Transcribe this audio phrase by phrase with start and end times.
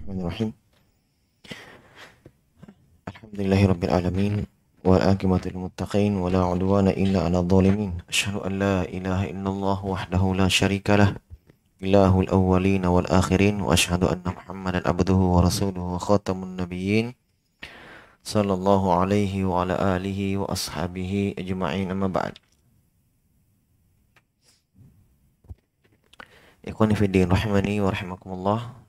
[0.00, 0.56] Bismillahirrahmanirrahim.
[3.04, 4.34] Alhamdulillahirabbil alamin
[4.80, 8.00] wal aqibatu lil muttaqin wa la udwana illa 'alal zalimin.
[8.08, 11.20] Asyhadu an la ilaha illallah wahdahu la syarika lah.
[11.84, 17.12] Ilahul awwalin wal akhirin wa asyhadu anna Muhammadan abduhu wa rasuluhu wa khatamun nabiyyin.
[18.24, 22.40] Sallallahu alaihi wa ala alihi wa ashabihi ajma'in amma ba'd.
[26.64, 28.79] Ikhwani fiddin rahimani wa rahimakumullah.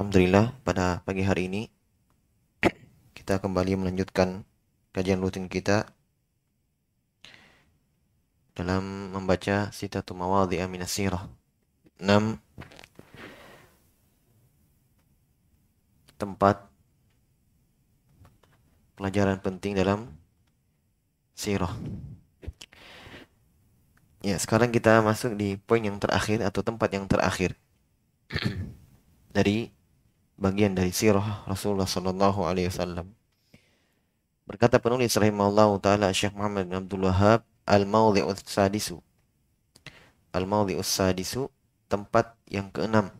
[0.00, 1.68] Alhamdulillah pada pagi hari ini
[3.20, 4.48] kita kembali melanjutkan
[4.96, 5.92] kajian rutin kita
[8.56, 11.28] dalam membaca Sitatu Mawadhi'a Minas Sirah.
[12.00, 12.16] 6
[16.16, 16.64] tempat
[18.96, 20.16] pelajaran penting dalam
[21.36, 21.76] sirah.
[24.24, 27.52] Ya, sekarang kita masuk di poin yang terakhir atau tempat yang terakhir
[29.36, 29.76] dari
[30.40, 33.12] bagian dari sirah Rasulullah sallallahu alaihi wasallam.
[34.48, 38.98] Berkata penulis rahimahullah taala Syekh Muhammad bin Abdul Wahab al-mawdhi'us sadisu.
[40.32, 41.52] Al-mawdhi'us sadisu
[41.86, 43.12] tempat yang keenam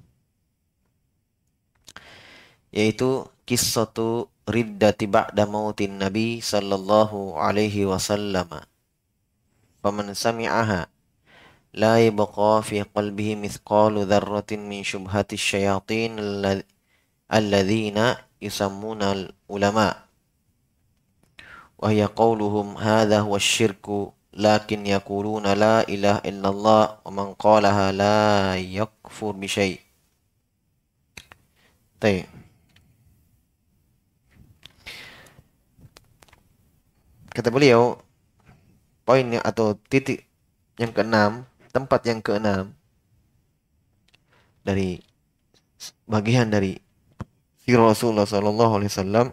[2.70, 8.46] yaitu kisatu riddati ba'da mautin Nabi sallallahu alaihi wasallam.
[9.82, 10.86] Faman sami'aha
[11.74, 16.18] yabqa fi qalbihi mithqalu dzarratin min syubhati syayatin
[17.30, 19.14] alladzina yusammuna
[19.46, 19.94] ulama
[21.78, 28.58] wa hiya qawluhum hadha huwa syirku lakin yaquluna la ilaha illallah wa man qalaha la
[28.58, 29.78] yakfur bi syai'
[32.00, 32.24] Baik.
[37.28, 38.00] Kata beliau,
[39.04, 40.24] poinnya atau titik
[40.80, 41.44] yang keenam,
[41.76, 42.72] tempat yang keenam
[44.64, 45.04] dari
[46.08, 46.80] bagian dari
[47.70, 49.30] si Rasulullah Sallallahu Alaihi Wasallam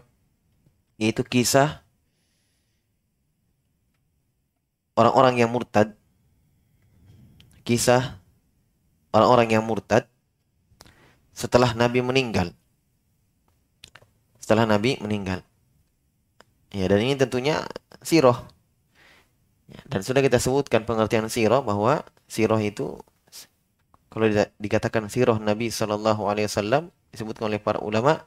[0.94, 1.82] yaitu kisah
[4.94, 5.98] orang-orang yang murtad,
[7.66, 8.22] kisah
[9.10, 10.06] orang-orang yang murtad
[11.34, 12.54] setelah Nabi meninggal,
[14.38, 15.42] setelah Nabi meninggal.
[16.70, 17.66] Ya, dan ini tentunya
[18.06, 18.38] siroh.
[19.66, 23.02] Ya, dan sudah kita sebutkan pengertian siroh bahwa siroh itu
[24.10, 24.26] kalau
[24.62, 28.22] dikatakan siroh Nabi Shallallahu Alaihi Wasallam disebutkan oleh para ulama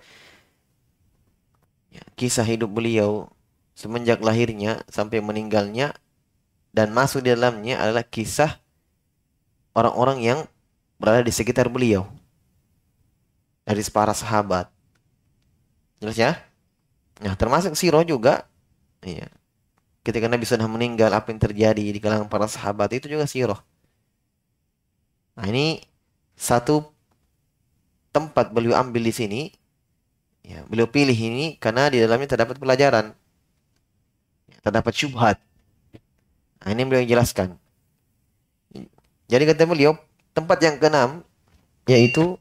[1.91, 3.29] ya, kisah hidup beliau
[3.75, 5.95] semenjak lahirnya sampai meninggalnya
[6.71, 8.61] dan masuk di dalamnya adalah kisah
[9.75, 10.39] orang-orang yang
[11.01, 12.07] berada di sekitar beliau
[13.65, 14.69] dari para sahabat.
[16.01, 16.31] Jelas ya?
[17.21, 18.49] Nah, termasuk siroh juga.
[19.05, 19.29] Iya.
[20.01, 23.61] Ketika Nabi sudah meninggal, apa yang terjadi di kalangan para sahabat itu juga siroh.
[25.37, 25.85] Nah, ini
[26.33, 26.89] satu
[28.11, 29.41] tempat beliau ambil di sini.
[30.41, 33.15] Ya, beliau pilih ini karena di dalamnya terdapat pelajaran.
[34.61, 35.37] Terdapat syubhat.
[36.61, 37.57] Nah, ini beliau jelaskan.
[39.31, 39.95] Jadi kata beliau,
[40.35, 41.23] tempat yang keenam
[41.89, 42.37] yaitu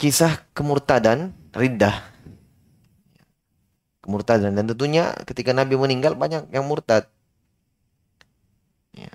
[0.00, 2.02] kisah kemurtadan riddah
[4.02, 7.06] kemurtadan dan tentunya ketika Nabi meninggal banyak yang murtad
[8.90, 9.12] ya.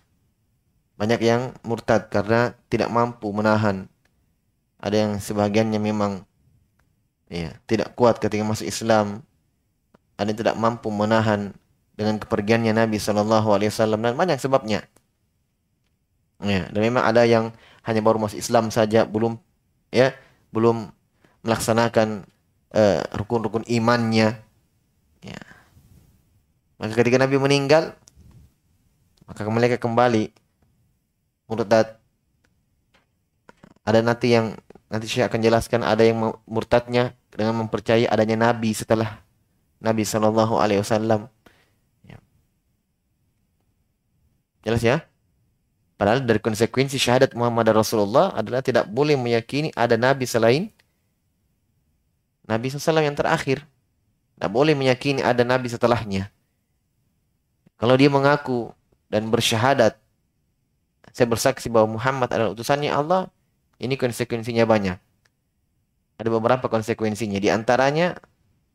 [0.95, 3.91] banyak yang murtad karena tidak mampu menahan
[4.77, 6.23] ada yang sebagiannya memang
[7.27, 9.25] ya tidak kuat ketika masuk Islam
[10.17, 11.53] ada yang tidak mampu menahan
[11.97, 14.85] dengan kepergiannya Nabi Shallallahu Alaihi Wasallam dan banyak sebabnya
[16.41, 17.49] ya dan memang ada yang
[17.83, 19.41] hanya baru masuk Islam saja belum
[19.89, 20.13] ya
[20.53, 20.94] belum
[21.41, 22.27] melaksanakan
[22.75, 24.47] eh, rukun-rukun uh, imannya
[25.27, 25.41] Ya.
[26.77, 27.97] Maka ketika Nabi meninggal,
[29.25, 30.29] maka mereka kembali
[31.49, 31.97] murtad.
[33.88, 39.19] Ada nanti yang nanti saya akan jelaskan ada yang murtadnya dengan mempercayai adanya Nabi setelah
[39.83, 41.27] Nabi Shallallahu Alaihi Wasallam.
[42.07, 42.17] Ya.
[44.63, 44.97] Jelas ya?
[45.97, 50.69] Padahal dari konsekuensi syahadat Muhammad Rasulullah adalah tidak boleh meyakini ada Nabi selain
[52.47, 53.67] Nabi SAW yang terakhir.
[54.39, 56.31] Tidak boleh meyakini ada nabi setelahnya.
[57.75, 58.71] Kalau dia mengaku
[59.12, 60.00] dan bersyahadat,
[61.12, 63.27] saya bersaksi bahwa Muhammad adalah utusannya Allah,
[63.77, 64.97] ini konsekuensinya banyak.
[66.18, 67.38] Ada beberapa konsekuensinya.
[67.38, 68.18] Di antaranya,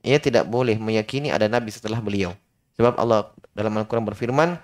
[0.02, 2.34] ia tidak boleh meyakini ada nabi setelah beliau.
[2.78, 4.58] Sebab Allah dalam Al-Quran berfirman,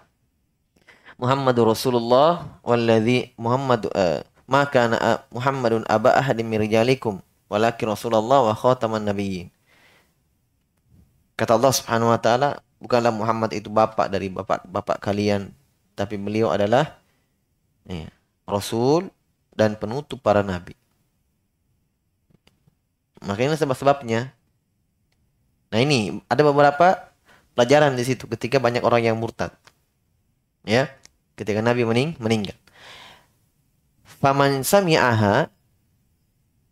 [1.18, 7.18] Muhammadur Rasulullah walladhi Muhammad uh, maka uh, Muhammadun aba ahadin min rijalikum
[7.50, 9.50] walakin Rasulullah wa khataman nabiyyin.
[11.34, 15.50] Kata Allah Subhanahu wa taala, bukanlah Muhammad itu bapak dari bapak-bapak kalian,
[15.98, 16.98] tapi beliau adalah
[17.86, 18.10] ya,
[18.46, 19.10] rasul
[19.58, 20.78] dan penutup para nabi.
[23.18, 24.30] Makanya sebab-sebabnya.
[25.74, 27.10] Nah ini ada beberapa
[27.58, 29.50] pelajaran di situ ketika banyak orang yang murtad.
[30.62, 30.86] Ya,
[31.34, 32.54] ketika Nabi mening meninggal.
[34.22, 35.50] Faman sami'aha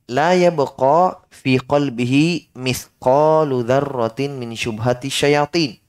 [0.06, 5.82] la yabqa fi qalbihi misqalu dzarratin min syubhati syayatin.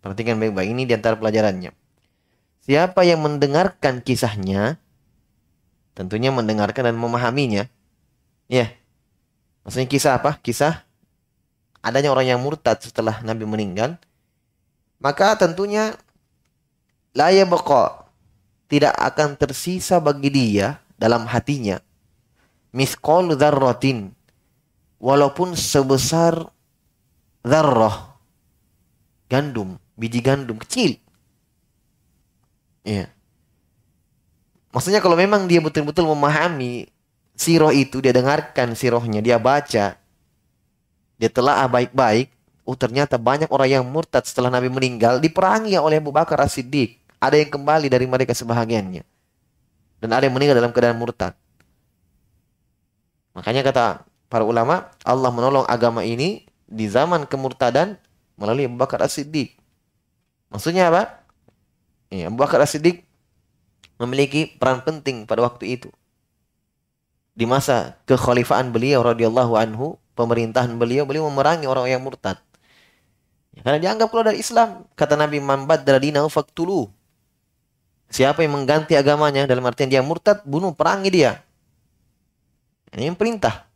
[0.00, 1.74] Perhatikan baik-baik ini di antara pelajarannya.
[2.64, 4.76] Siapa yang mendengarkan kisahnya,
[5.98, 7.66] tentunya mendengarkan dan memahaminya.
[8.46, 8.70] Ya.
[9.66, 10.38] Maksudnya kisah apa?
[10.38, 10.86] Kisah
[11.82, 13.98] adanya orang yang murtad setelah Nabi meninggal.
[15.02, 15.98] Maka tentunya
[17.18, 18.06] la yabqa
[18.70, 21.82] tidak akan tersisa bagi dia dalam hatinya
[22.72, 24.12] misqal dzarratin
[25.00, 26.46] walaupun sebesar
[27.42, 28.18] dzarrah
[29.28, 30.96] gandum, biji gandum kecil.
[32.84, 33.12] Iya.
[34.68, 36.92] Maksudnya kalau memang dia betul-betul memahami
[37.32, 39.96] siroh itu, dia dengarkan sirohnya, dia baca,
[41.16, 42.28] dia telah baik-baik,
[42.68, 47.00] oh ternyata banyak orang yang murtad setelah Nabi meninggal diperangi oleh Abu Bakar As-Siddiq.
[47.18, 49.02] Ada yang kembali dari mereka sebahagiannya.
[49.98, 51.34] Dan ada yang meninggal dalam keadaan murtad.
[53.32, 57.96] Makanya kata para ulama, Allah menolong agama ini di zaman kemurtadan
[58.36, 59.56] melalui Abu Bakar As-Siddiq.
[60.52, 61.24] Maksudnya apa?
[62.12, 63.07] Ya, Abu Bakar As-Siddiq
[63.98, 65.90] memiliki peran penting pada waktu itu.
[67.38, 72.38] Di masa kekhalifahan beliau radhiyallahu anhu, pemerintahan beliau, beliau memerangi orang yang murtad.
[73.54, 74.86] Ya, karena dianggap keluar dari Islam.
[74.98, 76.90] Kata Nabi Muhammad dinahu faktulu.
[78.08, 81.44] Siapa yang mengganti agamanya dalam artian dia murtad, bunuh, perangi dia.
[82.94, 83.68] Ini yang perintah.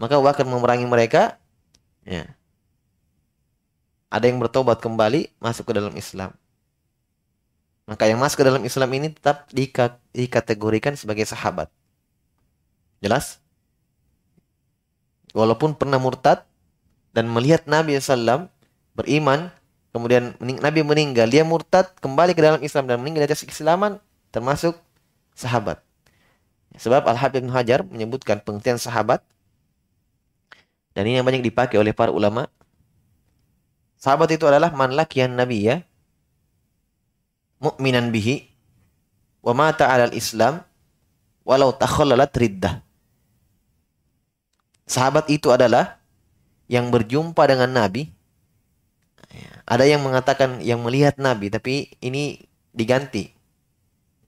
[0.00, 1.38] Maka Bakar memerangi mereka.
[2.02, 2.34] Ya.
[4.10, 6.34] Ada yang bertobat kembali masuk ke dalam Islam.
[7.90, 9.50] Maka yang masuk ke dalam Islam ini tetap
[10.14, 11.66] dikategorikan sebagai sahabat.
[13.02, 13.42] Jelas?
[15.34, 16.46] Walaupun pernah murtad
[17.10, 18.46] dan melihat Nabi SAW
[18.94, 19.50] beriman,
[19.90, 23.98] kemudian Nabi meninggal, dia murtad kembali ke dalam Islam dan meninggal di atas keislaman,
[24.30, 24.78] termasuk
[25.34, 25.82] sahabat.
[26.78, 29.26] Sebab Al-Habib Ibn Hajar menyebutkan pengertian sahabat
[30.94, 32.46] dan ini yang banyak dipakai oleh para ulama.
[33.98, 35.89] Sahabat itu adalah man lakiyan Nabi ya
[37.60, 38.48] mu'minan bihi
[39.44, 40.64] wa mata 'alal Islam
[41.44, 42.80] walau takhallalat riddah.
[44.90, 46.02] Sahabat itu adalah
[46.66, 48.10] yang berjumpa dengan Nabi.
[49.70, 52.42] Ada yang mengatakan yang melihat Nabi, tapi ini
[52.74, 53.30] diganti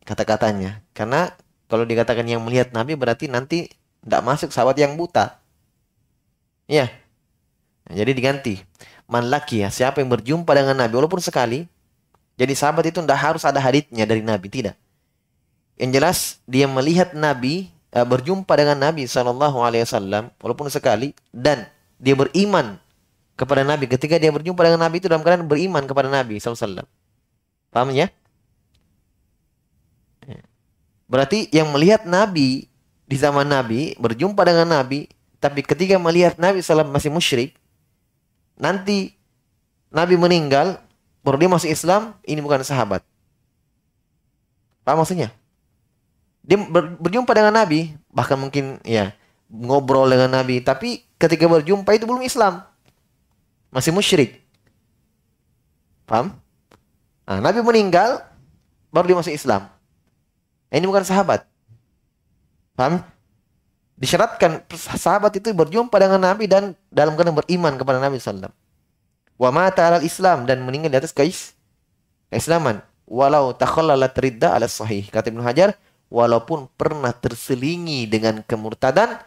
[0.06, 0.87] kata-katanya.
[0.94, 1.34] Karena
[1.67, 3.67] kalau dikatakan yang melihat Nabi berarti nanti
[4.02, 5.43] tidak masuk sahabat yang buta.
[6.70, 6.90] Ya.
[7.90, 8.55] Jadi diganti.
[9.11, 11.67] Man laki ya, siapa yang berjumpa dengan Nabi walaupun sekali,
[12.37, 14.76] jadi sahabat itu tidak harus ada haditsnya dari Nabi, tidak.
[15.76, 16.19] Yang jelas
[16.49, 21.69] dia melihat Nabi uh, berjumpa dengan Nabi Shallallahu Alaihi Wasallam walaupun sekali dan
[22.00, 22.81] dia beriman
[23.37, 26.84] kepada Nabi ketika dia berjumpa dengan Nabi itu dalam keadaan beriman kepada Nabi SAW.
[27.73, 28.12] Paham ya?
[31.08, 32.69] Berarti yang melihat Nabi
[33.05, 37.52] di zaman Nabi berjumpa dengan Nabi tapi ketika melihat Nabi SAW masih musyrik
[38.56, 39.12] nanti
[39.93, 40.81] Nabi meninggal
[41.22, 43.00] baru dia masuk Islam, ini bukan sahabat.
[44.82, 45.30] Apa maksudnya?
[46.42, 49.14] Dia ber, berjumpa dengan Nabi, bahkan mungkin ya
[49.46, 52.67] ngobrol dengan Nabi, tapi ketika berjumpa itu belum Islam.
[53.70, 54.43] Masih musyrik.
[56.05, 56.34] Paham?
[57.24, 58.26] Nah, Nabi meninggal,
[58.91, 59.70] baru dia masuk Islam.
[60.69, 61.46] Nah, ini bukan sahabat.
[62.74, 63.00] Paham?
[63.96, 68.61] Disyaratkan sahabat itu berjumpa dengan Nabi dan dalam keadaan beriman kepada Nabi Sallallahu
[69.36, 71.55] wa mata alal Islam dan meninggal di atas kais
[72.32, 72.81] keislaman.
[73.06, 75.05] Walau takhallalat ridda ala sahih.
[75.12, 75.77] Kata Ibnu Hajar
[76.08, 79.20] walaupun pernah terselingi dengan kemurtadan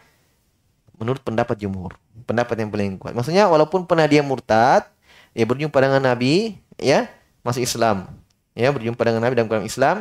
[0.95, 3.13] menurut pendapat jumhur pendapat yang paling kuat.
[3.13, 4.87] Maksudnya walaupun pernah dia murtad
[5.35, 7.11] ya berjumpa dengan Nabi ya
[7.45, 8.09] masuk Islam.
[8.55, 9.97] Ya berjumpa dengan Nabi dalam kalangan Islam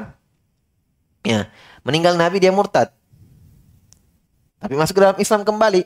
[1.26, 1.50] ya
[1.82, 2.94] meninggal Nabi dia murtad.
[4.62, 5.82] Tapi masuk ke dalam Islam kembali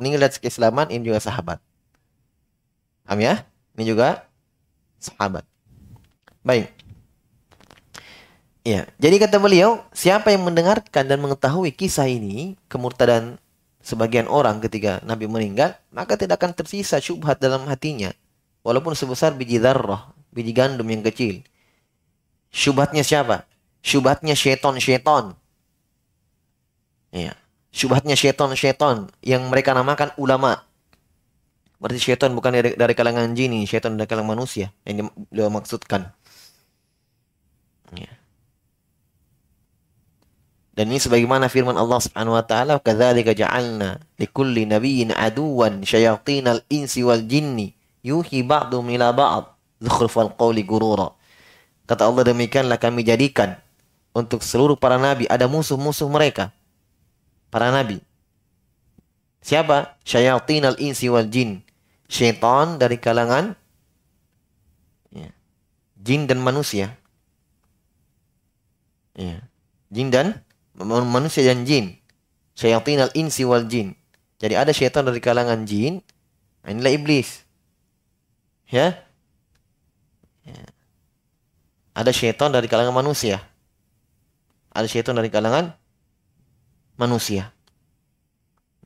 [0.00, 1.62] meninggal dari keislaman ini juga sahabat.
[3.06, 3.46] Paham ya?
[3.76, 4.24] Ini juga
[4.98, 5.44] sahabat.
[6.40, 6.72] Baik.
[8.66, 13.38] Ya, jadi kata beliau, siapa yang mendengarkan dan mengetahui kisah ini, kemurtadan
[13.78, 18.10] sebagian orang ketika Nabi meninggal, maka tidak akan tersisa syubhat dalam hatinya.
[18.66, 21.46] Walaupun sebesar biji darah, biji gandum yang kecil.
[22.50, 23.46] Syubhatnya siapa?
[23.86, 25.38] Syubhatnya syaiton-syaiton.
[27.14, 27.38] Ya.
[27.70, 30.66] Syubhatnya syaiton-syaiton yang mereka namakan ulama.
[31.76, 36.08] Berarti syaitan bukan dari, dari kalangan jin ini, syaitan dari kalangan manusia yang beliau maksudkan.
[37.92, 38.10] Ya.
[40.76, 47.00] Dan ini sebagaimana firman Allah Subhanahu wa taala, "Kadzalika ja'alna likulli nabiyyin aduwan syayatinal insi
[47.00, 47.72] wal jinni
[48.04, 49.44] yuhi ba'dhum ila ba'd
[49.80, 51.16] zukhrufal qawli gurura."
[51.88, 53.56] Kata Allah demikianlah kami jadikan
[54.12, 56.52] untuk seluruh para nabi ada musuh-musuh mereka.
[57.48, 58.00] Para nabi.
[59.40, 59.96] Siapa?
[60.04, 61.64] Syayatinal insi wal jin.
[62.06, 63.58] Syaitan dari kalangan
[65.10, 65.30] ya,
[65.98, 66.94] jin dan manusia.
[69.16, 69.42] Ya.
[69.90, 70.44] Jin dan
[70.78, 71.98] manusia dan jin.
[72.54, 73.96] Syaitan al-insi wal jin.
[74.36, 76.04] Jadi ada syaitan dari kalangan jin.
[76.66, 77.42] Inilah iblis.
[78.68, 78.98] Ya.
[80.44, 80.62] ya.
[81.96, 83.40] Ada syaitan dari kalangan manusia.
[84.76, 85.72] Ada syaitan dari kalangan
[87.00, 87.56] manusia.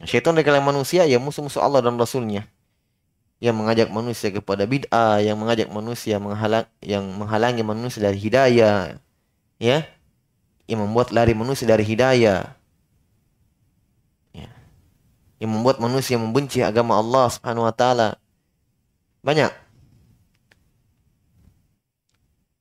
[0.07, 2.47] Syaitan dari kalangan manusia ya musuh-musuh Allah dan Rasulnya.
[3.41, 9.01] Yang mengajak manusia kepada bid'ah, yang mengajak manusia menghalang, yang menghalangi manusia dari hidayah.
[9.61, 9.89] Ya,
[10.71, 12.55] yang membuat lari manusia dari hidayah.
[14.31, 14.49] Ya.
[15.43, 18.15] Yang membuat manusia membenci agama Allah Subhanahu wa taala.
[19.27, 19.51] Banyak.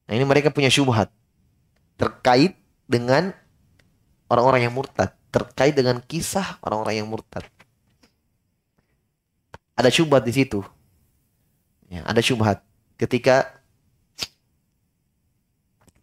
[0.09, 1.13] Nah, ini mereka punya syubhat
[2.01, 2.57] terkait
[2.89, 3.29] dengan
[4.25, 7.45] orang-orang yang murtad, terkait dengan kisah orang-orang yang murtad.
[9.79, 10.59] Ada syubhat di situ.
[11.87, 12.59] Ya, ada syubhat
[12.99, 13.55] ketika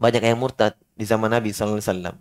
[0.01, 2.17] banyak yang murtad di zaman Nabi SAW.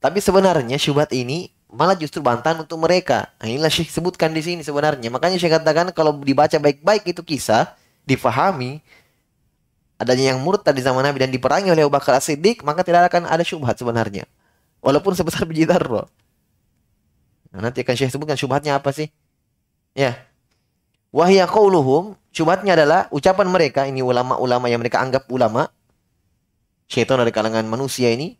[0.00, 3.28] Tapi sebenarnya syubhat ini malah justru bantahan untuk mereka.
[3.36, 5.12] Nah, inilah Syekh sebutkan di sini sebenarnya.
[5.12, 7.76] Makanya saya katakan kalau dibaca baik-baik itu kisah,
[8.08, 8.80] difahami,
[10.00, 13.28] adanya yang murtad di zaman Nabi dan diperangi oleh Abu Bakar As-Siddiq, maka tidak akan
[13.28, 14.24] ada syubhat sebenarnya.
[14.80, 16.08] Walaupun sebesar biji darro.
[17.52, 19.12] Nah, nanti akan Syekh sebutkan syubhatnya apa sih?
[19.92, 20.29] Ya.
[21.10, 25.66] Wahya qauluhum, syubhatnya adalah ucapan mereka, ini ulama-ulama yang mereka anggap ulama,
[26.86, 28.38] syaitan dari kalangan manusia ini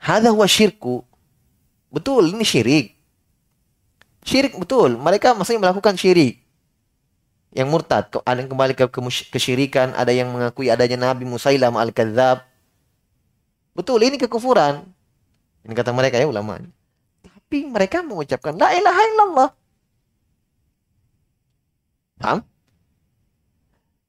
[0.00, 1.04] hadha huwa syirku.
[1.92, 2.96] Betul ini syirik.
[4.24, 4.96] Syirik betul.
[5.00, 6.40] Mereka maksudnya melakukan syirik.
[7.52, 8.84] Yang murtad ada yang kembali ke
[9.32, 12.44] kesyirikan ada yang mengakui adanya Nabi Musailam al-Kadzab.
[13.72, 14.84] Betul ini kekufuran.
[15.64, 16.60] Ini kata mereka ya ulama
[17.48, 19.48] tapi mereka mengucapkan la ilaha illallah
[22.18, 22.42] paham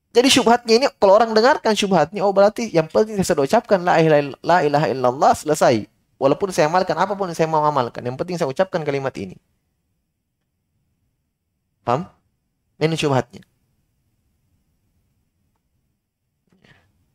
[0.09, 4.01] jadi syubhatnya ini kalau orang dengarkan syubhatnya oh berarti yang penting saya sudah ucapkan la
[4.01, 5.85] ilaha, la ilaha illallah selesai.
[6.19, 9.39] Walaupun saya amalkan apa pun yang saya mau amalkan, yang penting saya ucapkan kalimat ini.
[11.85, 12.09] Paham?
[12.81, 13.45] Ini syubhatnya.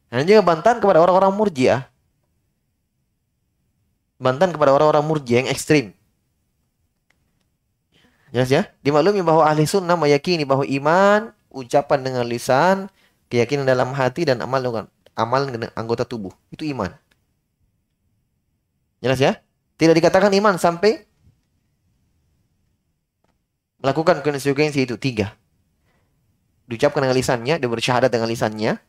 [0.08, 1.90] Dan juga bantahan kepada orang-orang murjiah.
[4.22, 5.90] Bantahan kepada orang-orang murjiah yang ekstrim.
[8.35, 8.67] Jelas ya?
[8.83, 12.91] Dimaklumi bahwa ahli sunnah meyakini bahwa iman ucapan dengan lisan,
[13.31, 16.35] keyakinan dalam hati dan amal dengan amal dengan anggota tubuh.
[16.50, 16.91] Itu iman.
[18.99, 19.38] Jelas ya?
[19.79, 21.07] Tidak dikatakan iman sampai
[23.79, 25.38] melakukan konsekuensi itu tiga.
[26.67, 28.83] Diucapkan dengan lisannya, dia bersyahadat dengan lisannya.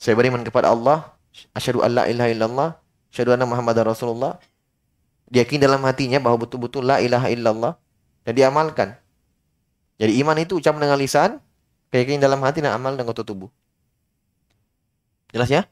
[0.00, 1.12] Saya beriman kepada Allah,
[1.52, 2.70] asyhadu alla ilaha illallah,
[3.12, 4.40] asyhadu anna muhammadar rasulullah.
[5.28, 7.83] Diyakini dalam hatinya bahwa betul-betul la ilaha illallah
[8.24, 8.96] dan diamalkan.
[10.00, 11.30] Jadi iman itu ucapan dengan lisan,
[11.94, 13.48] keyakinan dalam hati dan amal dengan tubuh.
[13.48, 13.50] tubuh.
[15.30, 15.62] Jelas ya?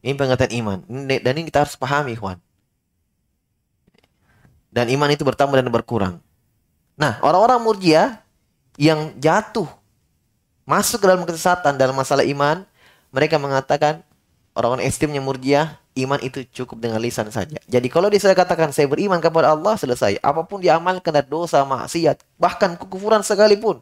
[0.00, 0.78] Ini pengertian iman.
[1.20, 2.38] Dan ini kita harus pahami, Ikhwan.
[4.72, 6.14] Dan iman itu bertambah dan berkurang.
[6.94, 8.22] Nah, orang-orang murjia
[8.78, 9.66] yang jatuh
[10.68, 12.62] masuk ke dalam kesesatan dalam masalah iman,
[13.10, 14.04] mereka mengatakan
[14.58, 17.62] orang-orang ekstrimnya murjia iman itu cukup dengan lisan saja.
[17.70, 20.18] Jadi kalau dia sudah katakan saya beriman kepada Allah selesai.
[20.18, 23.78] Apa pun diamalkan dari dosa, maksiat, bahkan kekufuran sekalipun.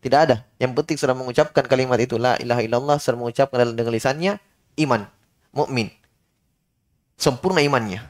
[0.00, 0.46] Tidak ada.
[0.62, 4.32] Yang penting sudah mengucapkan kalimat itu la ilaha illallah, sudah mengucapkan dengan lisannya
[4.78, 5.10] iman,
[5.50, 5.90] mukmin.
[7.18, 8.00] Sempurna imannya.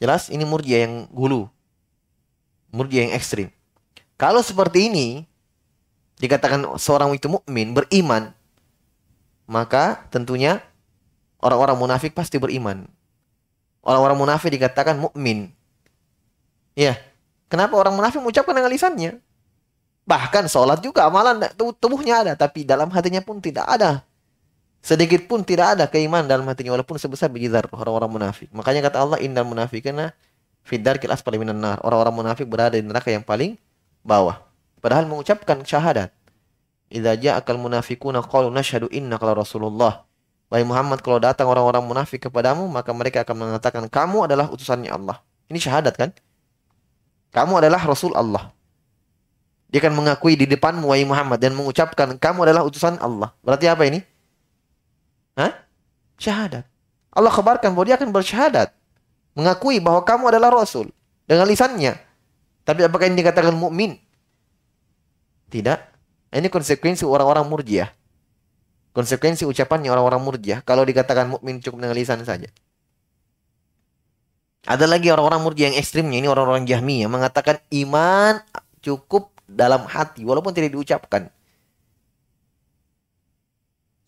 [0.00, 1.50] Jelas ini murjia yang hulu.
[2.72, 3.52] Murjia yang ekstrim.
[4.16, 5.28] Kalau seperti ini
[6.16, 8.32] dikatakan seorang itu mukmin, beriman,
[9.50, 10.62] maka tentunya
[11.40, 12.84] Orang-orang munafik pasti beriman.
[13.80, 15.48] Orang-orang munafik dikatakan mukmin.
[16.76, 17.00] Ya.
[17.48, 19.18] Kenapa orang munafik mengucapkan dengan lisannya?
[20.04, 21.48] Bahkan sholat juga amalan
[21.80, 24.04] tubuhnya ada, tapi dalam hatinya pun tidak ada.
[24.84, 28.48] Sedikit pun tidak ada keimanan dalam hatinya walaupun sebesar biji orang-orang munafik.
[28.52, 30.12] Makanya kata Allah innal munafiqina
[30.62, 31.80] fidar kilas paling minan nar.
[31.82, 33.56] Orang-orang munafik berada di neraka yang paling
[34.04, 34.40] bawah.
[34.78, 36.12] Padahal mengucapkan syahadat.
[36.90, 40.02] Idza ja'akal munafiquna qalu nashhadu innaka rasulullah.
[40.50, 45.22] Wahai Muhammad, kalau datang orang-orang munafik kepadamu, maka mereka akan mengatakan, kamu adalah utusannya Allah.
[45.46, 46.10] Ini syahadat kan?
[47.30, 48.50] Kamu adalah Rasul Allah.
[49.70, 53.30] Dia akan mengakui di depanmu, wahai Muhammad, dan mengucapkan, kamu adalah utusan Allah.
[53.46, 54.02] Berarti apa ini?
[55.38, 55.54] Hah?
[56.18, 56.66] Syahadat.
[57.14, 58.74] Allah kabarkan bahwa dia akan bersyahadat.
[59.38, 60.90] Mengakui bahwa kamu adalah Rasul.
[61.30, 61.94] Dengan lisannya.
[62.66, 63.94] Tapi apakah ini dikatakan mukmin?
[65.50, 65.89] Tidak.
[66.30, 67.90] Ini konsekuensi orang-orang murjiah.
[68.94, 70.62] Konsekuensi ucapannya orang-orang murjiah.
[70.62, 72.46] Kalau dikatakan mukmin cukup dengan lisan saja.
[74.66, 76.22] Ada lagi orang-orang murjiah yang ekstrimnya.
[76.22, 78.38] Ini orang-orang jahmi yang mengatakan iman
[78.82, 80.22] cukup dalam hati.
[80.22, 81.30] Walaupun tidak diucapkan.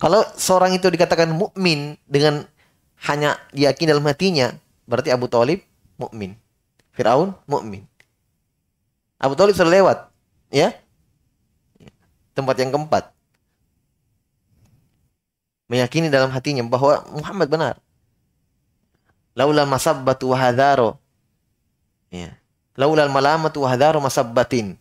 [0.03, 2.43] Kalau seorang itu dikatakan mukmin dengan
[3.07, 4.51] hanya yakin dalam hatinya,
[4.87, 5.63] berarti Abu Talib
[5.95, 6.35] mukmin.
[6.91, 7.87] Firaun mukmin.
[9.23, 9.99] Abu Talib sudah lewat,
[10.51, 10.75] ya.
[12.33, 13.13] Tempat yang keempat.
[15.69, 17.75] Meyakini dalam hatinya bahwa Muhammad benar.
[19.33, 20.97] Laula masabbatu wa hadharu.
[22.13, 22.37] Ya.
[22.77, 24.77] Laula malamatu wa hadharu masabbatin.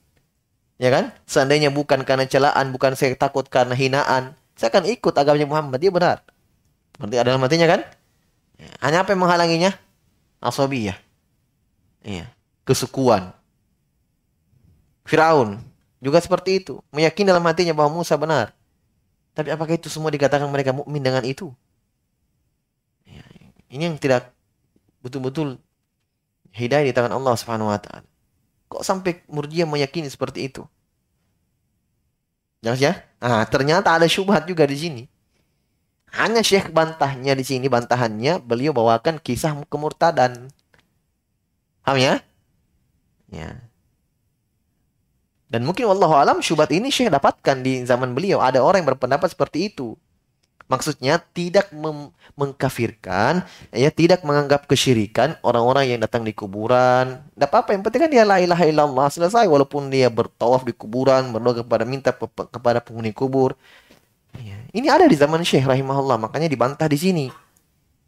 [0.76, 1.16] Ya kan?
[1.24, 5.80] Seandainya bukan karena celaan, bukan saya takut karena hinaan, saya akan ikut agamanya Muhammad.
[5.80, 6.18] Dia benar.
[7.00, 7.82] Berarti ada matinya kan?
[8.60, 8.72] Ya.
[8.84, 9.72] Hanya apa yang menghalanginya?
[10.44, 11.00] Asobiyah.
[12.04, 12.28] Iya.
[12.68, 13.32] Kesukuan.
[15.08, 15.71] Firaun
[16.02, 16.82] juga seperti itu.
[16.90, 18.52] Meyakini dalam hatinya bahwa Musa benar.
[19.38, 21.54] Tapi apakah itu semua dikatakan mereka mukmin dengan itu?
[23.08, 23.24] Ya.
[23.72, 24.34] Ini yang tidak
[25.00, 25.62] betul-betul
[26.52, 28.10] hidayah di tangan Allah Subhanahu wa taala.
[28.68, 30.66] Kok sampai Murjiah meyakini seperti itu?
[32.62, 32.94] Jelas ya?
[33.22, 35.04] Nah, ternyata ada syubhat juga di sini.
[36.12, 40.52] Hanya Syekh bantahnya di sini, bantahannya beliau bawakan kisah kemurtadan.
[41.82, 42.20] Paham ya?
[43.32, 43.71] Ya.
[45.52, 48.40] Dan mungkin wallahu alam syubhat ini Syekh dapatkan di zaman beliau.
[48.40, 50.00] Ada orang yang berpendapat seperti itu.
[50.72, 51.68] Maksudnya tidak
[52.40, 53.44] mengkafirkan,
[53.76, 57.20] ya tidak menganggap kesyirikan orang-orang yang datang di kuburan.
[57.36, 61.36] Tidak apa-apa, yang penting kan dia la ilaha illallah selesai walaupun dia bertawaf di kuburan,
[61.36, 62.16] berdoa kepada minta
[62.48, 63.60] kepada penghuni kubur.
[64.40, 64.56] Ya.
[64.72, 67.26] Ini ada di zaman Syekh rahimahullah, makanya dibantah di sini.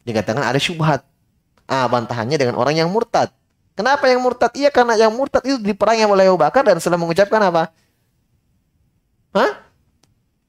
[0.07, 1.03] Dikatakan ada syubhat.
[1.67, 3.27] Ah, bantahannya dengan orang yang murtad.
[3.73, 4.53] Kenapa yang murtad?
[4.53, 7.73] Iya karena yang murtad itu diperangi oleh Abu Bakar dan sudah mengucapkan apa?
[9.33, 9.51] Hah?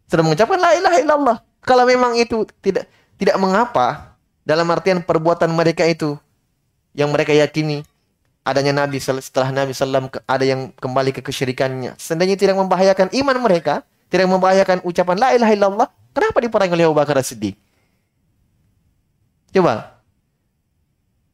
[0.08, 1.37] Sudah mengucapkan la ilaha illallah.
[1.64, 2.84] Kalau memang itu tidak
[3.16, 4.12] tidak mengapa
[4.44, 6.20] dalam artian perbuatan mereka itu
[6.92, 7.80] yang mereka yakini
[8.44, 11.96] adanya Nabi setelah Nabi Sallam ada yang kembali ke kesyirikannya.
[11.96, 13.80] Seandainya tidak membahayakan iman mereka,
[14.12, 17.56] tidak membahayakan ucapan la ilaha illallah, kenapa diperangi oleh Abu Bakar Siddiq?
[19.56, 19.93] Coba.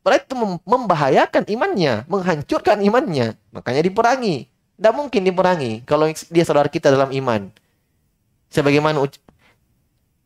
[0.01, 0.35] Itu
[0.65, 3.37] membahayakan imannya, menghancurkan imannya.
[3.53, 4.49] Makanya diperangi.
[4.81, 7.53] Tidak mungkin diperangi kalau dia saudara kita dalam iman.
[8.49, 9.05] Sebagaimana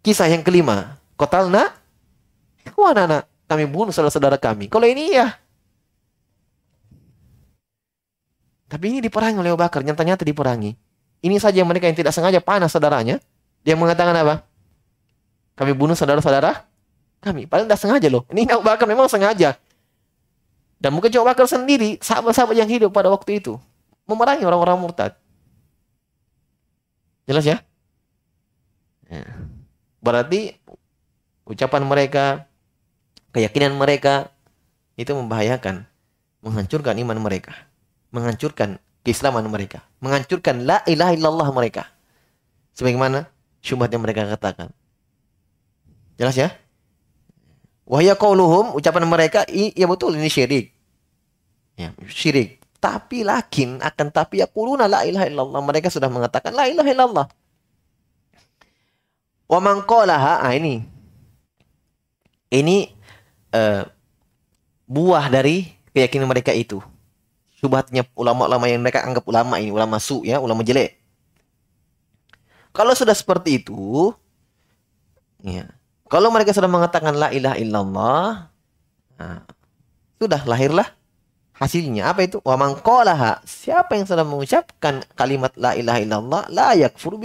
[0.05, 1.01] Kisah yang kelima.
[1.17, 1.73] Kotalna.
[2.77, 3.25] Kuanana.
[3.49, 4.69] Kami bunuh saudara-saudara kami.
[4.69, 5.33] Kalau ini ya.
[8.69, 9.81] Tapi ini diperangi oleh Bakar.
[9.81, 10.77] Nyata-nyata diperangi.
[11.25, 13.17] Ini saja mereka yang tidak sengaja panas saudaranya.
[13.65, 14.45] Dia mengatakan apa?
[15.57, 16.69] Kami bunuh saudara-saudara
[17.25, 17.49] kami.
[17.49, 18.29] Padahal tidak sengaja loh.
[18.29, 19.57] Ini Abu Bakar memang sengaja.
[20.79, 23.57] Dan mungkin Abu Bakar sendiri, sahabat-sahabat yang hidup pada waktu itu.
[24.05, 25.17] Memerangi orang-orang murtad.
[27.25, 27.65] Jelas ya?
[29.09, 29.25] ya.
[30.05, 30.61] Berarti
[31.49, 32.45] ucapan mereka,
[33.33, 34.29] keyakinan mereka
[35.01, 35.89] itu membahayakan,
[36.45, 37.57] menghancurkan iman mereka,
[38.13, 41.89] menghancurkan keislaman mereka, menghancurkan la ilaha illallah mereka.
[42.77, 43.31] Sebagaimana
[43.65, 44.69] syubhat yang mereka katakan.
[46.21, 46.53] Jelas ya?
[47.85, 50.73] Wahya qauluhum ucapan mereka iya betul ini syirik.
[51.77, 52.65] Ya, syirik.
[52.81, 55.61] Tapi lakin akan tapi yaquluna la ilaha illallah.
[55.61, 57.27] Mereka sudah mengatakan la ilaha illallah.
[59.45, 60.85] Wa man ah ini.
[62.49, 62.77] Ini
[63.53, 63.83] uh,
[64.89, 66.81] buah dari keyakinan mereka itu.
[67.61, 71.01] Subhatnya ulama-ulama yang mereka anggap ulama ini, ulama su ya, ulama jelek.
[72.75, 74.13] Kalau sudah seperti itu,
[75.41, 75.71] ya.
[76.15, 78.47] Kalau mereka sudah mengatakan la ilaha illallah,
[79.19, 79.43] nah,
[80.23, 80.87] sudah lahirlah
[81.59, 82.07] hasilnya.
[82.07, 82.39] Apa itu?
[82.47, 83.43] Wa man qalaha.
[83.43, 87.19] Siapa yang sudah mengucapkan kalimat la ilaha illallah, la yakfur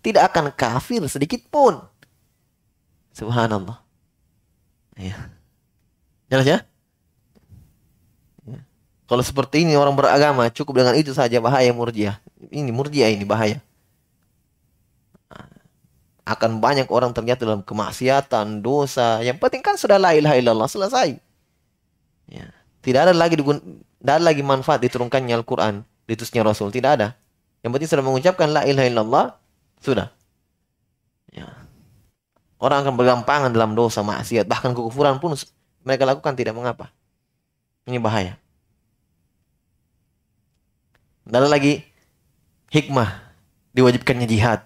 [0.00, 1.76] tidak akan kafir sedikit pun.
[3.12, 3.84] Subhanallah.
[4.96, 5.28] Ya.
[6.32, 6.58] Jelas ya?
[8.48, 8.60] ya?
[9.04, 12.16] Kalau seperti ini orang beragama cukup dengan itu saja bahaya murjiah.
[12.48, 13.60] Ini murjiah ini bahaya.
[16.24, 19.20] Akan banyak orang ternyata dalam kemaksiatan, dosa.
[19.20, 21.20] Yang penting kan sudah la ilaha illallah selesai.
[22.32, 22.48] Ya.
[22.80, 26.72] Tidak ada lagi tidak ada lagi manfaat diturunkannya Al-Quran, ditusnya Rasul.
[26.72, 27.16] Tidak ada.
[27.60, 29.26] Yang penting sudah mengucapkan la ilaha illallah,
[29.80, 30.08] sudah.
[31.32, 31.48] Ya.
[32.60, 35.36] Orang akan bergampangan dalam dosa, maksiat, bahkan kekufuran pun
[35.84, 36.88] mereka lakukan tidak mengapa.
[37.84, 38.40] Ini bahaya.
[41.24, 41.84] Dan lagi
[42.68, 43.32] hikmah
[43.72, 44.60] diwajibkannya jihad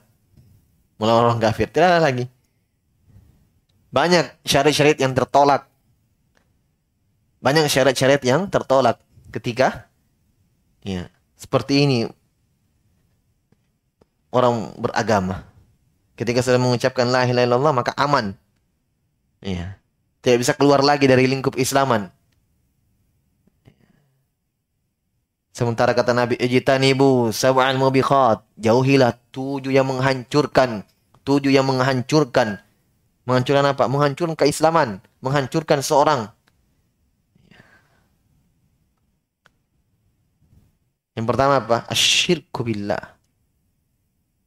[0.98, 1.70] melawan orang kafir.
[1.70, 2.26] Tidak ada lagi.
[3.88, 5.64] Banyak syariat-syariat yang tertolak.
[7.38, 8.98] Banyak syariat-syariat yang tertolak
[9.30, 9.86] ketika
[10.82, 11.06] ya,
[11.38, 11.98] seperti ini
[14.34, 15.46] orang beragama.
[16.18, 18.34] Ketika sudah mengucapkan la ilaha illallah maka aman.
[19.38, 19.78] Ya.
[20.18, 22.10] Tidak bisa keluar lagi dari lingkup Islaman.
[25.58, 30.86] Sementara kata Nabi, "Ijtanibu sab'al mubiqat." Jauhilah tujuh yang menghancurkan,
[31.26, 32.62] tujuh yang menghancurkan.
[33.26, 33.90] Menghancurkan apa?
[33.90, 36.30] Menghancurkan keislaman, menghancurkan seorang.
[41.18, 41.82] Yang pertama apa?
[41.90, 43.18] Asyirku billah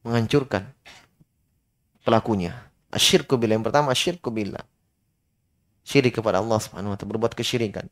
[0.01, 0.65] menghancurkan
[2.01, 2.57] pelakunya.
[2.91, 4.65] Asyirku billah yang pertama asyirku billah.
[5.81, 7.89] Syirik kepada Allah Subhanahu wa taala berbuat kesyirikan.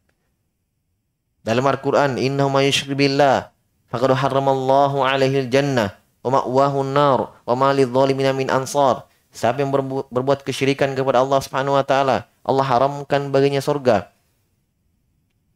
[1.44, 3.50] Dalam Al-Qur'an innahu may yusyrik billah
[3.90, 9.08] faqad harramallahu alaihi jannah wa ma'wahu an-nar wa ma lidh-dhalimin min ansar.
[9.30, 14.10] Siapa yang berbu berbuat kesyirikan kepada Allah Subhanahu wa taala, Allah haramkan baginya surga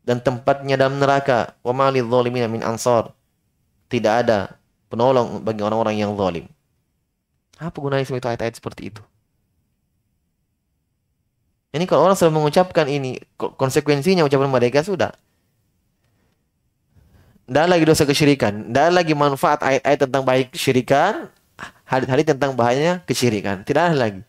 [0.04, 1.56] dan tempatnya dalam neraka.
[1.64, 3.12] Wa ma lidh-dhalimin min ansar.
[3.88, 4.56] Tidak ada
[4.92, 6.46] penolong bagi orang-orang yang zalim.
[7.58, 9.02] Apa gunanya itu ayat-ayat seperti itu?
[11.74, 15.10] Ini kalau orang sudah mengucapkan ini, konsekuensinya ucapan mereka sudah.
[17.44, 18.72] Tidak lagi dosa kesyirikan.
[18.72, 21.28] Tidak lagi manfaat ayat-ayat tentang baik kesyirikan.
[21.84, 23.62] Hadis-hadis tentang bahayanya kesyirikan.
[23.68, 24.24] Tidak ada lagi.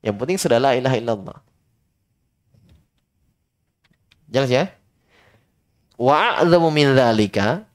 [0.00, 1.38] Yang penting sudah la ilaha illallah.
[4.28, 4.64] Jelas ya?
[5.98, 7.66] Wa'adzamu min dzalika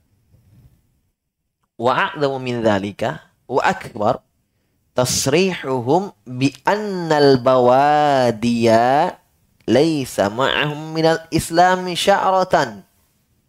[1.75, 4.23] wa min dzalika wa akbar
[4.95, 7.41] tasrihuhum bi annal
[9.67, 12.83] laisa ma'ahum minal islami sya'ratan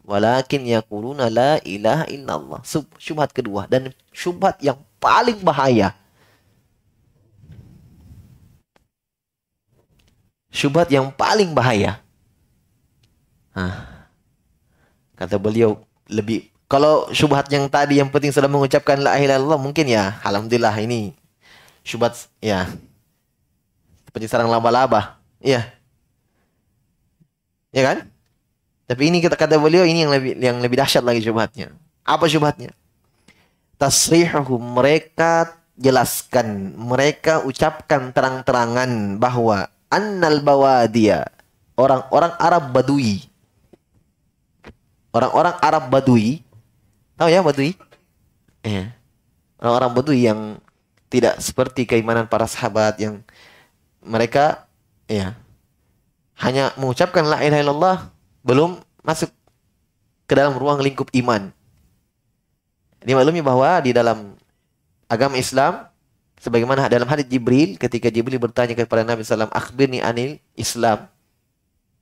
[0.05, 2.61] walakin yaquluna la ilaha illallah
[3.01, 5.97] syubhat kedua dan syubhat yang paling bahaya
[10.53, 11.99] syubhat yang paling bahaya
[13.57, 14.07] Hah.
[15.17, 19.89] kata beliau lebih kalau syubhat yang tadi yang penting sudah mengucapkan la ilaha illallah mungkin
[19.89, 21.17] ya alhamdulillah ini
[21.85, 22.69] syubhat ya
[24.15, 25.19] seperti sarang laba-laba.
[25.43, 25.75] Iya.
[27.75, 28.14] Ya kan?
[28.85, 31.73] Tapi ini kita kata beliau ini yang lebih yang lebih dahsyat lagi syubhatnya.
[32.05, 32.73] Apa syubhatnya?
[33.81, 41.27] Tasrihuhum mereka jelaskan, mereka ucapkan terang-terangan bahwa annal bawadia
[41.75, 43.27] orang-orang Arab Badui
[45.11, 46.45] orang-orang Arab Badui
[47.15, 47.79] Tahu ya Badui?
[48.67, 48.91] Ya.
[49.63, 50.59] Orang-orang Badui yang
[51.07, 53.23] tidak seperti keimanan para sahabat yang
[54.03, 54.67] mereka
[55.07, 55.39] ya
[56.43, 57.97] hanya mengucapkan la ilaha illallah
[58.45, 59.33] belum masuk
[60.29, 61.51] ke dalam ruang lingkup iman.
[63.05, 64.37] Dimaklumi bahwa di dalam
[65.09, 65.85] agama Islam
[66.41, 71.05] sebagaimana dalam hadis Jibril ketika Jibril bertanya kepada Nabi sallam akhbirni anil Islam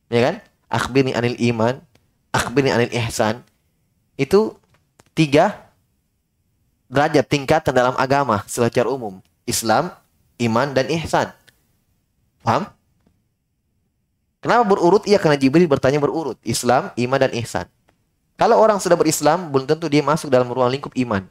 [0.07, 0.35] ya kan
[0.71, 1.83] akhbirni anil iman
[2.31, 3.43] akhbirni anil ihsan
[4.15, 4.55] itu
[5.19, 5.73] tiga
[6.93, 9.25] derajat tingkatan dalam agama secara umum.
[9.49, 9.89] Islam,
[10.37, 11.33] iman, dan ihsan.
[12.45, 12.69] Paham?
[14.43, 15.07] Kenapa berurut?
[15.07, 16.35] Iya karena Jibril bertanya berurut.
[16.43, 17.71] Islam, iman, dan ihsan.
[18.35, 21.23] Kalau orang sudah berislam, belum tentu dia masuk dalam ruang lingkup iman.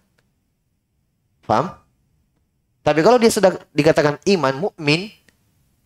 [1.44, 1.76] Paham?
[2.82, 5.12] Tapi kalau dia sudah dikatakan iman, mukmin,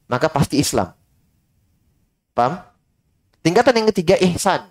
[0.06, 0.94] maka pasti Islam.
[2.38, 2.62] Paham?
[3.42, 4.70] Tingkatan yang ketiga ihsan.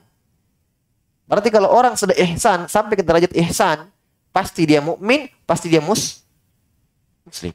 [1.27, 3.90] Berarti kalau orang sudah ihsan sampai ke derajat ihsan,
[4.31, 6.23] pasti dia mukmin, pasti dia mus
[7.27, 7.51] muslim.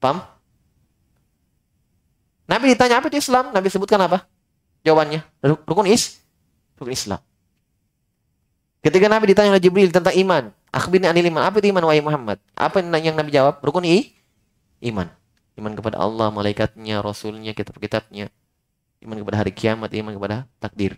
[0.00, 0.37] Paham?
[2.48, 3.52] Nabi ditanya apa itu Islam?
[3.52, 4.24] Nabi sebutkan apa?
[4.80, 5.20] Jawabannya,
[5.68, 6.16] rukun is,
[6.80, 7.20] rukun Islam.
[8.80, 11.44] Ketika Nabi ditanya oleh Jibril tentang iman, akhbirni anil iman.
[11.44, 12.40] Apa itu iman wahai Muhammad?
[12.56, 13.60] Apa yang Nabi jawab?
[13.60, 14.16] Rukun i,
[14.80, 15.12] iman.
[15.60, 18.32] Iman kepada Allah, malaikatnya, rasulnya, kitab-kitabnya.
[19.04, 20.96] Iman kepada hari kiamat, iman kepada takdir.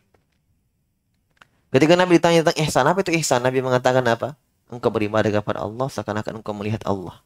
[1.74, 3.40] Ketika Nabi ditanya tentang ihsan, apa itu ihsan?
[3.42, 4.36] Nabi mengatakan apa?
[4.70, 7.18] Engkau beribadah kepada Allah seakan-akan engkau melihat Allah.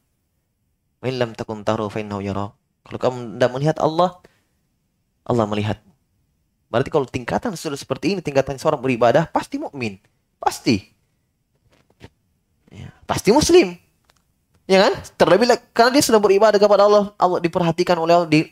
[1.05, 2.57] Wa lam takun taru fa innahu yara.
[2.85, 4.21] Kalau kamu tidak melihat Allah,
[5.25, 5.81] Allah melihat.
[6.69, 9.97] Berarti kalau tingkatan sudah seperti ini, tingkatan seorang beribadah pasti mukmin,
[10.37, 10.93] pasti.
[12.69, 13.79] Ya, pasti muslim.
[14.65, 14.93] Ya kan?
[15.17, 18.49] Terlebih karena dia sudah beribadah kepada Allah, Allah diperhatikan oleh Allah, di,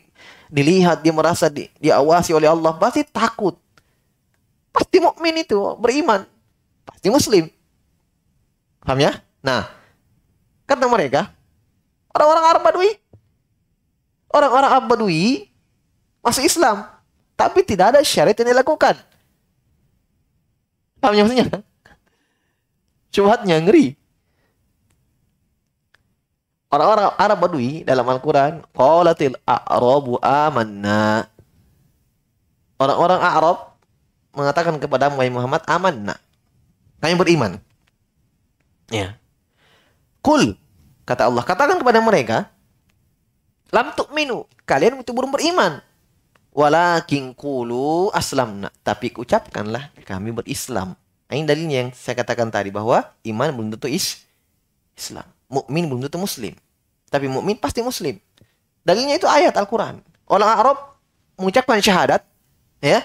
[0.47, 3.57] dilihat, dia merasa di, diawasi oleh Allah, pasti takut.
[4.73, 6.25] Pasti mukmin itu, beriman.
[6.85, 7.49] Pasti muslim.
[8.81, 9.19] Paham ya?
[9.43, 9.67] Nah,
[10.63, 11.27] kata mereka,
[12.15, 13.02] orang-orang Arab Badui,
[14.33, 15.47] orang-orang Arab Badui
[16.25, 16.89] masuk Islam,
[17.37, 18.97] tapi tidak ada syariat yang dilakukan.
[20.97, 21.47] Paham ya maksudnya?
[23.13, 23.93] Syubhatnya ngeri.
[26.73, 31.29] Orang-orang Arab Badui dalam Al-Quran, Qalatil a'rabu amanna.
[32.81, 33.57] Orang-orang Arab
[34.33, 36.17] mengatakan kepada Muhammad, amanna.
[36.97, 37.61] Kami beriman.
[38.89, 39.13] Ya.
[40.25, 40.57] Kul,
[41.05, 42.49] kata Allah, katakan kepada mereka,
[43.73, 45.81] lam tu'minu, kalian itu belum beriman.
[46.53, 48.69] Walakin kulu aslamna.
[48.85, 50.93] Tapi ucapkanlah kami berislam.
[51.33, 54.21] Ini dalilnya yang saya katakan tadi bahwa iman belum tentu is
[54.93, 55.25] Islam.
[55.49, 56.53] Mukmin belum tentu muslim.
[57.09, 58.21] Tapi mukmin pasti muslim.
[58.85, 59.97] Dalilnya itu ayat Al-Qur'an.
[60.29, 60.77] Orang Arab
[61.33, 62.21] mengucapkan syahadat,
[62.77, 63.01] ya.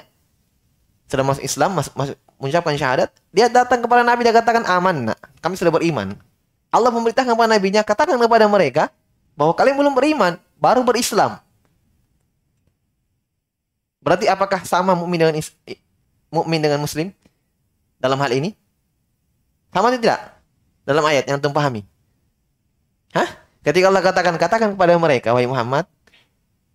[1.08, 5.18] Sudah masuk Islam, masuk, masuk mengucapkan syahadat, dia datang kepada Nabi dan katakan aman, nak.
[5.40, 6.12] Kami sudah beriman.
[6.68, 8.92] Allah memerintahkan kepada nabinya, katakan kepada mereka
[9.32, 11.38] bahwa kalian belum beriman, baru berislam.
[14.02, 15.34] Berarti apakah sama mukmin dengan
[16.30, 17.14] mukmin dengan muslim
[17.98, 18.54] dalam hal ini?
[19.70, 20.20] Sama atau tidak?
[20.84, 21.84] Dalam ayat yang antum pahami.
[23.12, 23.28] Hah?
[23.60, 25.84] Ketika Allah katakan, katakan kepada mereka, wahai Muhammad,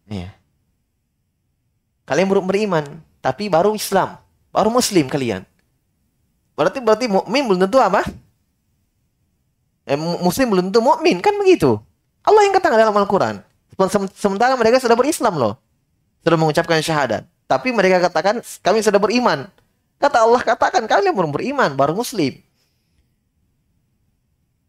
[0.06, 0.30] ya.
[2.06, 2.86] Kalian belum beriman,
[3.24, 4.20] tapi baru Islam,
[4.54, 5.42] baru Muslim kalian.
[6.54, 8.06] Berarti berarti mukmin belum tentu apa?
[9.84, 11.82] Eh, muslim belum tentu mukmin kan begitu.
[12.24, 13.44] Allah yang katakan dalam Al-Qur'an.
[14.14, 15.58] Sementara mereka sudah berislam loh.
[16.24, 17.28] Sudah mengucapkan syahadat.
[17.50, 19.50] Tapi mereka katakan kami sudah beriman.
[20.00, 22.36] Kata Allah katakan kalian belum beriman, baru muslim.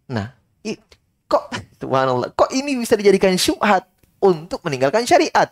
[0.07, 0.37] Nah,
[1.27, 3.89] kok subhanallah, kok ini bisa dijadikan syubhat
[4.21, 5.49] untuk meninggalkan syariat?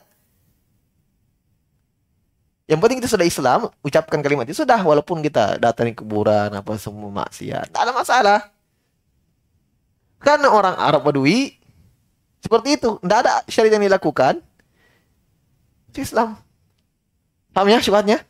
[2.71, 7.11] Yang penting kita sudah Islam, ucapkan kalimat itu sudah walaupun kita datangi kuburan apa semua
[7.11, 8.41] maksiat, tidak ada masalah.
[10.23, 11.59] Karena orang Arab Badui
[12.53, 14.45] seperti itu, tidak ada syariat yang dilakukan.
[15.89, 16.37] Itu Islam.
[17.57, 18.21] Paham ya syubhatnya?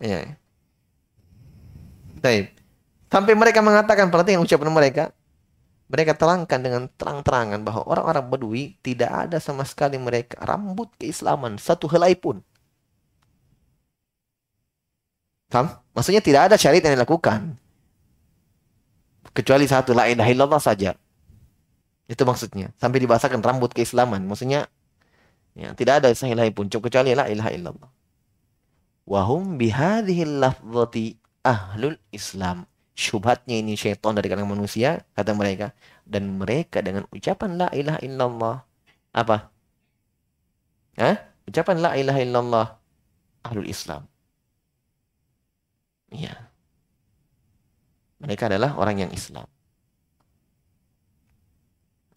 [0.00, 0.40] Iya.
[2.24, 2.56] Baik.
[3.12, 5.04] Sampai mereka mengatakan, perhatikan ucapan mereka,
[5.92, 11.84] mereka terangkan dengan terang-terangan bahwa orang-orang Badui tidak ada sama sekali mereka rambut keislaman satu
[11.92, 12.40] helai pun.
[15.52, 15.68] Paham?
[15.92, 17.60] Maksudnya tidak ada syariat yang dilakukan.
[19.36, 20.96] Kecuali satu, la ilaha illallah saja.
[22.10, 22.72] Itu maksudnya.
[22.76, 24.24] Sampai dibahasakan rambut keislaman.
[24.28, 24.68] Maksudnya
[25.56, 26.68] ya, tidak ada sahilai pun.
[26.68, 27.90] Kecuali la ilaha illallah.
[29.04, 32.64] Wahum bihadihil lafzati ahlul islam
[32.94, 35.74] syubhatnya ini syaitan dari kalangan manusia kata mereka
[36.06, 38.56] dan mereka dengan ucapan la ilaha illallah
[39.10, 39.50] apa
[40.94, 41.16] Hah?
[41.50, 42.66] ucapan la ilaha illallah
[43.42, 44.06] ahlul islam
[46.14, 46.48] iya
[48.22, 49.44] mereka adalah orang yang Islam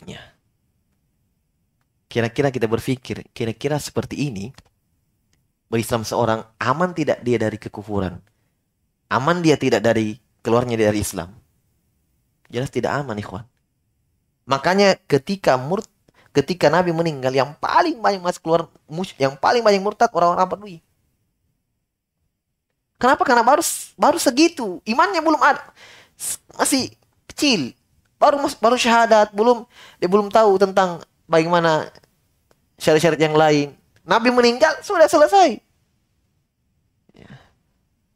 [0.06, 0.22] ya
[2.12, 4.54] kira-kira kita berpikir kira-kira seperti ini
[5.72, 8.22] berislam seorang aman tidak dia dari kekufuran
[9.10, 11.36] aman dia tidak dari keluarnya dari Islam.
[12.48, 13.44] Jelas tidak aman, ikhwan.
[14.48, 15.84] Makanya ketika murt
[16.32, 18.62] ketika Nabi meninggal yang paling banyak masuk keluar
[19.20, 20.78] yang paling banyak murtad orang-orang Badui.
[22.96, 23.28] Kenapa?
[23.28, 23.60] Karena baru
[24.00, 25.62] baru segitu, imannya belum ada.
[26.56, 26.96] Masih
[27.28, 27.76] kecil.
[28.18, 29.64] Baru baru syahadat, belum
[30.02, 31.94] dia belum tahu tentang bagaimana
[32.82, 33.68] syariat-syariat yang lain.
[34.02, 35.62] Nabi meninggal sudah selesai.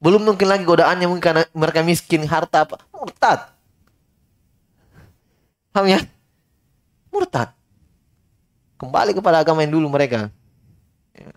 [0.02, 2.82] Belum mungkin lagi godaannya mungkin karena mereka miskin harta apa?
[2.90, 3.54] Murtad.
[5.70, 6.02] Paham ya?
[7.14, 7.54] Murtad.
[8.82, 10.34] Kembali kepada agama yang dulu mereka.
[11.14, 11.30] Ya.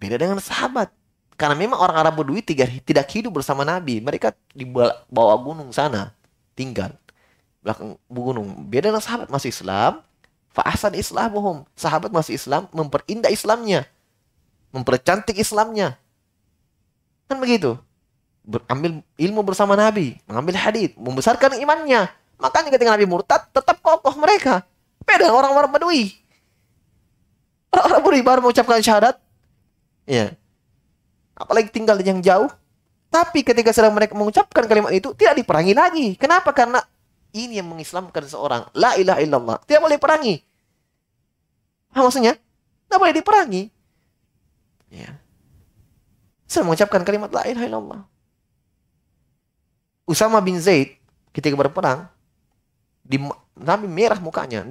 [0.00, 0.88] Beda dengan sahabat.
[1.36, 4.00] Karena memang orang Arab Badui tidak, hidup bersama Nabi.
[4.00, 4.64] Mereka di
[5.12, 6.08] bawah gunung sana.
[6.54, 6.94] Tinggal.
[7.60, 8.66] Belakang gunung.
[8.70, 10.02] Beda dengan sahabat masih Islam.
[10.54, 11.66] Fa'asan islamuhum.
[11.74, 12.70] Sahabat masih Islam.
[12.70, 13.86] Memperindah Islamnya.
[14.74, 15.98] Mempercantik Islamnya
[17.28, 17.80] Kan begitu.
[18.68, 22.12] Ambil ilmu bersama Nabi, mengambil hadis, membesarkan imannya.
[22.36, 24.68] Makanya ketika Nabi murtad, tetap kokoh mereka.
[25.08, 26.12] Beda orang-orang Badui.
[27.72, 29.16] Orang-orang Badui baru mengucapkan syahadat.
[30.04, 30.36] Ya.
[31.32, 32.52] Apalagi tinggal yang jauh.
[33.14, 36.06] Tapi ketika sedang mereka mengucapkan kalimat itu, tidak diperangi lagi.
[36.18, 36.50] Kenapa?
[36.50, 36.82] Karena
[37.30, 38.66] ini yang mengislamkan seorang.
[38.74, 39.56] La ilaha illallah.
[39.62, 40.42] Tidak boleh perangi.
[41.94, 42.34] Apa maksudnya?
[42.34, 43.62] Tidak boleh diperangi.
[44.90, 45.14] Ya.
[46.50, 48.00] Saya mengucapkan kalimat la ilaha illallah.
[50.10, 50.98] Usama bin Zaid
[51.30, 52.10] ketika berperang
[53.06, 53.22] di
[53.54, 54.66] Nabi merah mukanya,